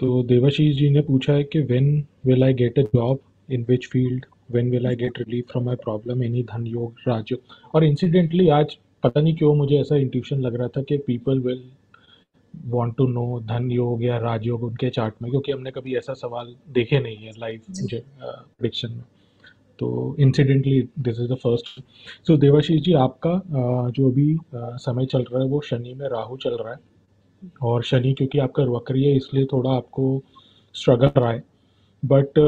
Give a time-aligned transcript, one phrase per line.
[0.00, 1.88] तो देवाशीष जी ने पूछा है कि when
[2.26, 3.18] will I get a job
[3.52, 7.74] in which field when will I get relief from my problem any धन योग राजयोग
[7.74, 11.62] और इंसिडेंटली आज पता नहीं क्यों मुझे ऐसा इंट्यूशन लग रहा था कि people will
[12.54, 16.54] want to know धन योग या राजयोग उनके चार्ट में क्योंकि हमने कभी ऐसा सवाल
[16.72, 19.04] देखे नहीं है लाइव प्रिडिक्शन में।
[19.78, 21.80] तो incidentally this is the first
[22.26, 23.40] so Devashish ji आपका
[23.96, 26.78] जो अभी समय चल रहा है वो शनि में राहु चल रहा है।
[27.62, 30.22] और शनि क्योंकि आपका वक्री है इसलिए थोड़ा आपको
[30.74, 31.42] स्ट्रगल रहा है।
[32.02, 32.38] बट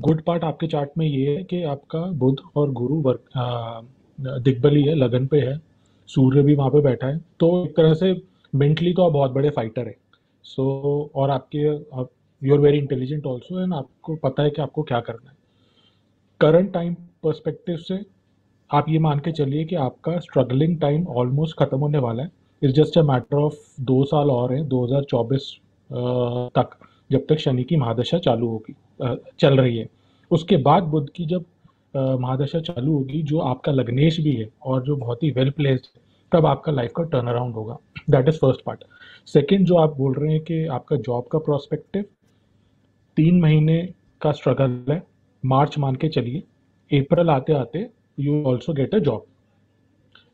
[0.00, 3.24] गुड पार्ट आपके चार्ट में ये है कि आपका बुध और गुरु वर्क
[4.18, 5.56] दिग्बली है लगन पे है
[6.08, 8.14] सूर्य भी वहाँ पे बैठा है। तो एक तरह से
[8.52, 9.94] मेंटली तो आप बहुत बड़े फाइटर है।
[10.44, 14.82] सो so, और आपके you are very intelligent also and आपको पता है कि आपको
[14.82, 15.36] क्या करना है।
[16.40, 17.98] करंट टाइम पर्सपेक्टिव से
[18.70, 22.30] आप ये मान के चलिए कि आपका स्ट्रगलिंग टाइम ऑलमोस्ट खत्म होने वाला है।
[22.62, 25.52] It's just a matter of दो साल और हैं 2024
[25.90, 26.70] तक,
[27.10, 28.74] जब तक शनि की महादशा चालू होगी
[29.40, 29.88] चल रही है।
[30.30, 31.44] उसके बाद बुद्ध की जब
[31.94, 36.00] महादशा चालू होगी, जो आपका लग्नेश भी है और जो बहुत ही वेल प्लेस्ड है,
[36.32, 37.76] तब आपका लाइफ का टर्न अराउंड होगा।
[38.10, 38.84] That is first part
[39.28, 42.04] second जो आप बोल रहे हैं कि आपका जॉब का प्रोस्पेक्टिव
[43.16, 43.80] तीन महीने
[44.20, 45.02] का स्ट्रगल है,
[45.44, 46.42] मार्च मान के चलिए,
[46.90, 47.86] अप्रैल आते आते
[48.20, 49.24] you also get a job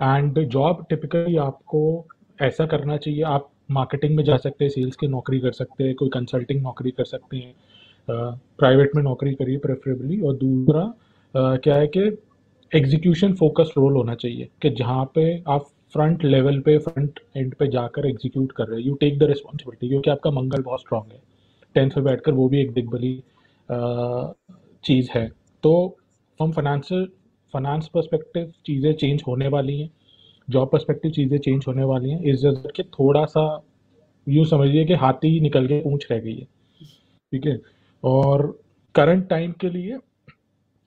[0.00, 2.06] and job typically आपको
[2.42, 5.94] ऐसा करना चाहिए, आप मार्केटिंग में जा सकते हैं सेल्स की नौकरी कर सकते हैं,
[5.94, 7.54] कोई कंसल्टिंग नौकरी कर सकते हैं
[8.08, 10.92] प्राइवेट में नौकरी करिए प्रेफरेबली और दूसरा
[11.34, 12.00] क्या है कि
[12.72, 17.66] एग्जीक्यूशन फोकस्ड रोल होना चाहिए कि जहाँ पे आप फ्रंट लेवल पे फ्रंट एंड पे
[17.68, 21.20] जाकर एग्जीक्यूट कर रहे हैं। यू टेक द रिस्पॉन्सिबिलिटी क्योंकि आपका मंगल बहुत स्ट्रांग है।
[21.74, 23.14] टेंथ पे बैठकर वो भी एक दिग्बली
[24.84, 25.26] चीज़ है।
[25.62, 25.72] तो
[26.40, 27.08] फ्रॉम फाइनेंशियल
[27.54, 29.90] फाइनेंस परस्पेक्टिव चीज़ें चेंज होने वाली हैं
[30.48, 33.42] जॉब परस्पेक्टिव चीज़ें चेंज होने वाली हैं, इस जगह के थोड़ा सा
[34.26, 36.44] यूँ समझिए कि हाथी ही निकल के पूछ रह गई है,
[37.32, 37.60] ठीक है?
[38.04, 38.46] और
[38.94, 39.98] करंट टाइम के लिए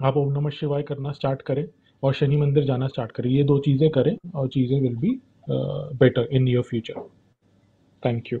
[0.00, 1.64] आप ओम नमः शिवाय करना स्टार्ट करें
[2.02, 5.18] और शनि मंदिर जाना स्टार्ट करें। ये दो चीज़ें करें और चीज़ें will be
[5.50, 7.00] better in your future
[8.02, 8.38] thank you